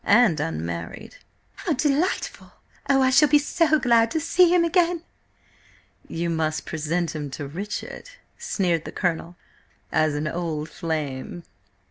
[0.03, 1.17] And unmarried."
[1.57, 2.53] "How delightful!
[2.89, 5.03] Oh, I shall be so glad to see him again!"
[6.07, 9.35] "You must present him to Richard," sneered the Colonel,
[9.91, 11.43] "as an old flame."